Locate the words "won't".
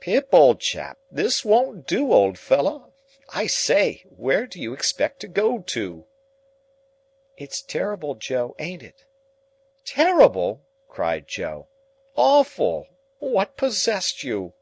1.44-1.86